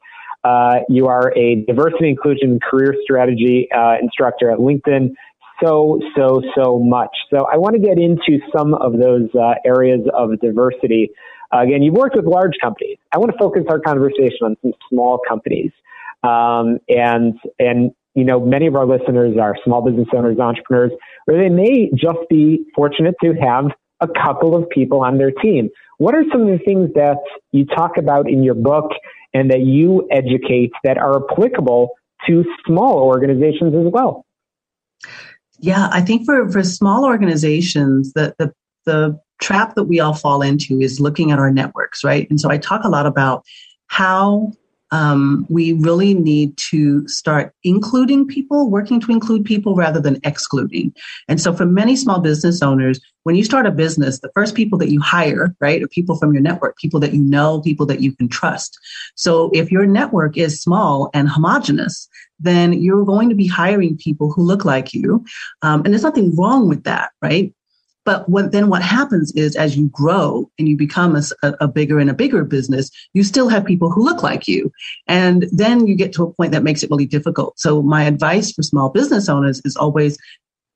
[0.47, 5.11] Uh, you are a diversity, inclusion, career strategy uh, instructor at LinkedIn.
[5.65, 7.11] So, so, so much.
[7.31, 11.11] So, I want to get into some of those uh, areas of diversity.
[11.51, 12.99] again, you've worked with large companies.
[13.13, 15.73] I want to focus our conversation on some small companies.
[16.23, 20.93] Um, and, and, you know, many of our listeners are small business owners, entrepreneurs,
[21.27, 23.65] or they may just be fortunate to have
[24.01, 25.71] a couple of people on their team.
[25.99, 27.17] What are some of the things that
[27.53, 28.91] you talk about in your book
[29.37, 31.91] and that you educate that are applicable
[32.27, 34.25] to small organizations as well?
[35.59, 38.53] Yeah, I think for, for small organizations, the, the,
[38.87, 42.29] the trap that we all fall into is looking at our networks, right?
[42.31, 43.45] And so I talk a lot about
[43.89, 44.53] how
[44.91, 50.95] um, we really need to start including people, working to include people rather than excluding.
[51.29, 54.79] And so for many small business owners, when you start a business, the first people
[54.79, 58.01] that you hire, right, are people from your network, people that you know, people that
[58.01, 58.79] you can trust.
[59.17, 64.33] So if your network is small and homogenous, then you're going to be hiring people
[64.33, 65.25] who look like you.
[65.63, 67.53] Um, and there's nothing wrong with that, right?
[68.07, 71.99] But what, then what happens is as you grow and you become a, a, bigger
[71.99, 74.73] and a bigger business, you still have people who look like you.
[75.09, 77.59] And then you get to a point that makes it really difficult.
[77.59, 80.17] So my advice for small business owners is always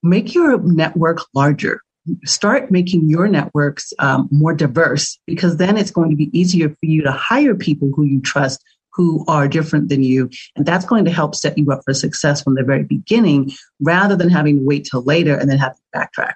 [0.03, 1.81] make your network larger.
[2.25, 6.77] Start making your networks um, more diverse because then it's going to be easier for
[6.83, 8.61] you to hire people who you trust
[8.93, 10.29] who are different than you.
[10.57, 14.17] And that's going to help set you up for success from the very beginning rather
[14.17, 16.35] than having to wait till later and then have to backtrack.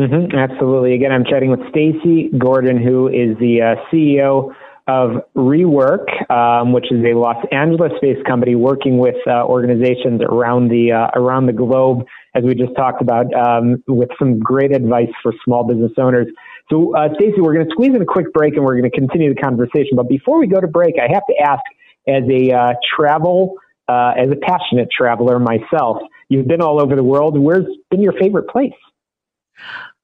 [0.00, 0.94] Mm-hmm, absolutely.
[0.94, 4.54] Again, I'm chatting with Stacy Gordon, who is the uh, CEO
[4.88, 10.92] of Rework, um, which is a Los Angeles-based company working with uh, organizations around the
[10.92, 15.34] uh, around the globe, as we just talked about, um, with some great advice for
[15.44, 16.28] small business owners.
[16.70, 18.98] So, uh, Stacy, we're going to squeeze in a quick break, and we're going to
[18.98, 19.96] continue the conversation.
[19.96, 21.60] But before we go to break, I have to ask,
[22.08, 25.98] as a uh, travel, uh, as a passionate traveler myself,
[26.30, 27.38] you've been all over the world.
[27.38, 28.72] Where's been your favorite place?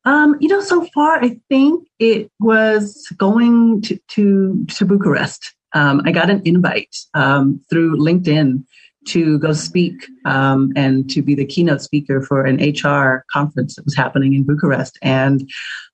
[0.07, 5.53] Um, you know, so far I think it was going to to, to Bucharest.
[5.75, 8.64] Um, I got an invite um, through LinkedIn
[9.09, 13.85] to go speak um, and to be the keynote speaker for an HR conference that
[13.85, 14.97] was happening in Bucharest.
[15.03, 15.49] And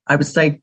[0.06, 0.62] I was like,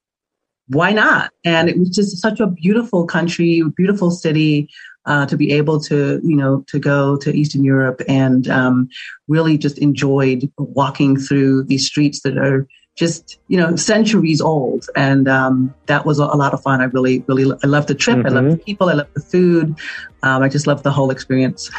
[0.67, 1.31] why not?
[1.43, 4.69] And it was just such a beautiful country, beautiful city.
[5.05, 8.87] Uh, to be able to, you know, to go to Eastern Europe and um,
[9.27, 15.27] really just enjoyed walking through these streets that are just you know centuries old and
[15.27, 18.27] um, that was a, lot of fun i really really i loved the trip mm-hmm.
[18.27, 18.63] i loved the mm-hmm.
[18.63, 19.75] people i loved the food
[20.23, 21.71] um, i just loved the whole experience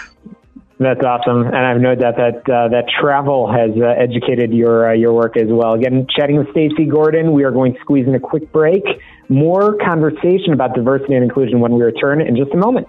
[0.80, 4.94] that's awesome, and I've no doubt that uh, that travel has uh, educated your uh,
[4.94, 5.74] your work as well.
[5.74, 8.82] Again, chatting with Stacy Gordon, we are going to squeeze in a quick break.
[9.28, 12.88] More conversation about diversity and inclusion when we return in just a moment.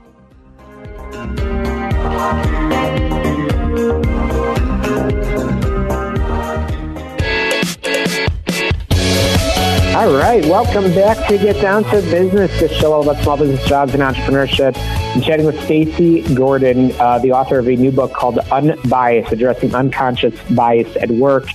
[10.01, 13.63] All right, welcome back to Get Down to Business, the show all about small business
[13.69, 14.75] jobs and entrepreneurship.
[14.75, 19.75] I'm chatting with Stacy Gordon, uh, the author of a new book called Unbiased, addressing
[19.75, 21.45] unconscious bias at work.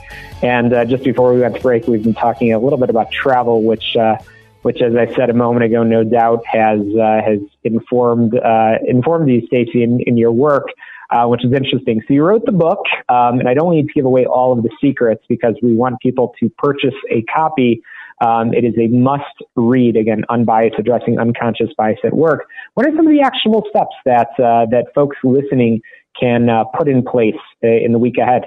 [0.45, 3.11] And uh, just before we went to break, we've been talking a little bit about
[3.11, 4.19] travel, which, uh,
[4.63, 9.29] which, as I said a moment ago, no doubt has uh, has informed uh, informed
[9.29, 10.69] you, Stacy, in, in your work.
[11.09, 12.03] Uh, which is interesting.
[12.09, 14.65] So you wrote the book, um, and I don't need to give away all of
[14.65, 17.81] the secrets because we want people to purchase a copy
[18.21, 19.25] um, it is a must
[19.57, 22.47] read, again, unbiased, addressing unconscious bias at work.
[22.75, 25.81] What are some of the actionable steps that, uh, that folks listening
[26.19, 28.45] can uh, put in place uh, in the week ahead?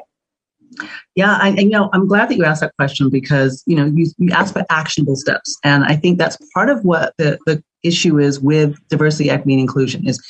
[1.15, 4.07] Yeah, I, you know, I'm glad that you asked that question because you know you,
[4.17, 8.19] you asked for actionable steps, and I think that's part of what the, the issue
[8.19, 10.21] is with diversity, equity, and inclusion is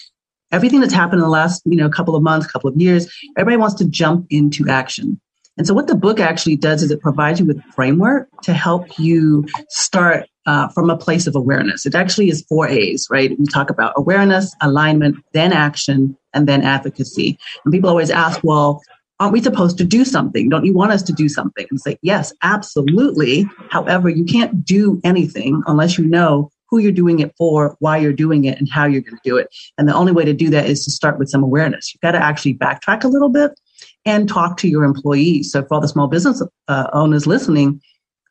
[0.51, 3.13] everything that's happened in the last you know couple of months, couple of years.
[3.37, 5.19] Everybody wants to jump into action,
[5.59, 8.53] and so, what the book actually does is it provides you with a framework to
[8.53, 11.85] help you start uh, from a place of awareness.
[11.85, 13.37] It actually is four A's, right?
[13.37, 17.37] We talk about awareness, alignment, then action, and then advocacy.
[17.65, 18.81] And people always ask, well,
[19.19, 20.47] aren't we supposed to do something?
[20.47, 21.67] Don't you want us to do something?
[21.69, 23.45] And say, yes, absolutely.
[23.69, 28.13] However, you can't do anything unless you know who you're doing it for, why you're
[28.13, 29.53] doing it, and how you're going to do it.
[29.77, 31.93] And the only way to do that is to start with some awareness.
[31.93, 33.59] You've got to actually backtrack a little bit
[34.05, 35.51] and talk to your employees.
[35.51, 37.81] So for all the small business uh, owners listening,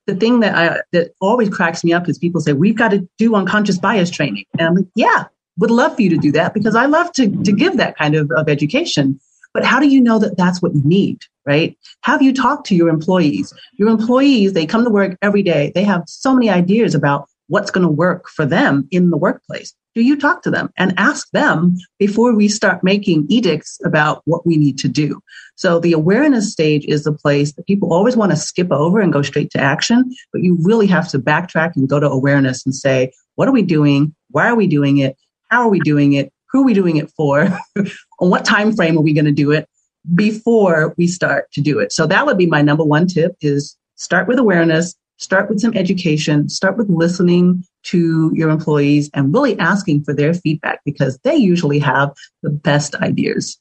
[0.06, 3.06] the thing that I that always cracks me up is people say we've got to
[3.18, 5.24] do unconscious bias training, and I'm like, yeah,
[5.58, 8.14] would love for you to do that because I love to to give that kind
[8.14, 9.20] of, of education.
[9.54, 11.76] But how do you know that that's what you need, right?
[12.02, 13.52] Have you talked to your employees?
[13.78, 15.72] Your employees, they come to work every day.
[15.74, 19.74] They have so many ideas about what's going to work for them in the workplace
[19.98, 24.46] do you talk to them and ask them before we start making edicts about what
[24.46, 25.20] we need to do?
[25.56, 29.12] So the awareness stage is the place that people always want to skip over and
[29.12, 32.72] go straight to action, but you really have to backtrack and go to awareness and
[32.72, 34.14] say, what are we doing?
[34.30, 35.16] Why are we doing it?
[35.50, 36.32] How are we doing it?
[36.52, 37.48] Who are we doing it for?
[38.20, 39.68] On what time frame are we going to do it
[40.14, 41.90] before we start to do it?
[41.90, 45.76] So that would be my number one tip is start with awareness, start with some
[45.76, 51.36] education, start with listening to your employees and really asking for their feedback because they
[51.36, 52.12] usually have
[52.42, 53.58] the best ideas.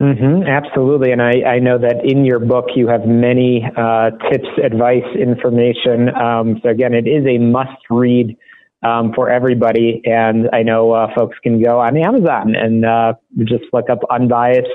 [0.00, 1.12] Mm-hmm, absolutely.
[1.12, 6.08] And I, I, know that in your book you have many uh, tips, advice, information.
[6.08, 8.36] Um, so, again, it is a must read
[8.82, 10.02] um, for everybody.
[10.04, 13.14] And I know uh, folks can go on Amazon and uh,
[13.44, 14.66] just look up Unbiased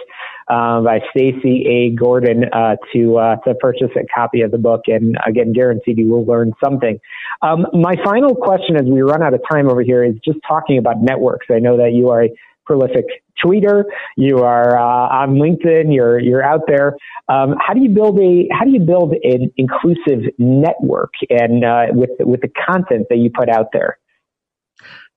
[0.50, 1.95] uh, by Stacy A.
[1.95, 6.10] Gordon uh, to uh, to purchase a copy of the book, and again, guaranteed you
[6.10, 7.00] will learn something.
[7.41, 10.78] Um, my final question, as we run out of time over here, is just talking
[10.78, 11.48] about networks.
[11.50, 12.30] I know that you are a
[12.66, 13.06] prolific
[13.43, 13.84] tweeter.
[14.16, 15.93] You are uh, on LinkedIn.
[15.93, 16.95] You're you're out there.
[17.30, 21.86] Um, how do you build a How do you build an inclusive network and uh,
[21.91, 23.98] with with the content that you put out there?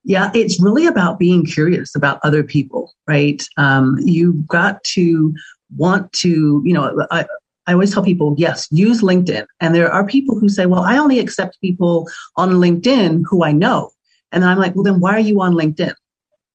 [0.04, 3.42] Yeah, it's really about being curious about other people, right?
[3.56, 5.34] Um, you've got to
[5.76, 7.26] want to, you know, I,
[7.66, 9.46] I always tell people, yes, use LinkedIn.
[9.60, 13.52] And there are people who say, well, I only accept people on LinkedIn who I
[13.52, 13.90] know.
[14.32, 15.94] And I'm like, well, then why are you on LinkedIn?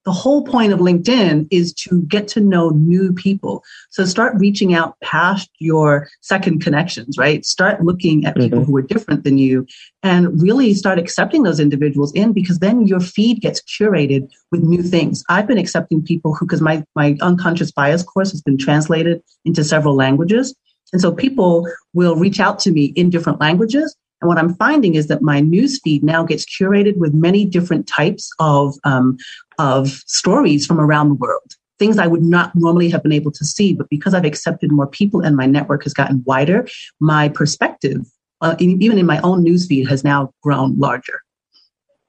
[0.05, 3.63] The whole point of LinkedIn is to get to know new people.
[3.89, 7.43] So start reaching out past your second connections, right?
[7.43, 8.71] Start looking at people mm-hmm.
[8.71, 9.65] who are different than you
[10.03, 14.83] and really start accepting those individuals in because then your feed gets curated with new
[14.83, 15.23] things.
[15.27, 19.63] I've been accepting people who, because my, my unconscious bias course has been translated into
[19.63, 20.55] several languages.
[20.93, 24.95] And so people will reach out to me in different languages and what I'm finding
[24.95, 29.17] is that my newsfeed now gets curated with many different types of, um,
[29.59, 31.55] of stories from around the world.
[31.77, 34.87] Things I would not normally have been able to see, but because I've accepted more
[34.87, 36.67] people and my network has gotten wider,
[37.01, 38.05] my perspective,
[38.39, 41.21] uh, even in my own newsfeed, has now grown larger.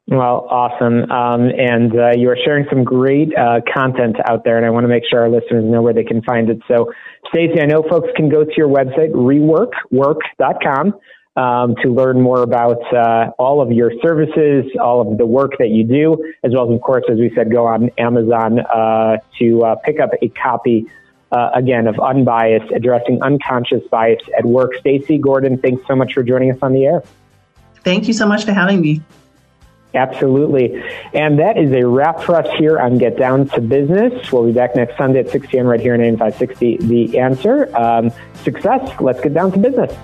[0.09, 1.11] Well, awesome.
[1.11, 4.85] Um, and uh, you are sharing some great uh, content out there, and I want
[4.85, 6.61] to make sure our listeners know where they can find it.
[6.69, 6.93] So,
[7.35, 10.95] Stacy, I know folks can go to your website, reworkwork.com
[11.37, 15.69] um, to learn more about uh, all of your services, all of the work that
[15.69, 19.63] you do, as well as, of course, as we said, go on Amazon uh, to
[19.65, 20.87] uh, pick up a copy
[21.33, 24.75] uh, again, of unbiased, addressing unconscious bias at work.
[24.77, 27.03] Stacy Gordon, thanks so much for joining us on the air.
[27.85, 29.03] Thank you so much for having me.
[29.95, 30.83] Absolutely.
[31.15, 34.31] And that is a wrap for us here on Get Down to Business.
[34.31, 35.67] We'll be back next Sunday at 6 p.m.
[35.67, 36.79] right here on AM 560.
[36.87, 38.13] The answer um,
[38.43, 38.89] success.
[39.01, 39.97] Let's get down to business.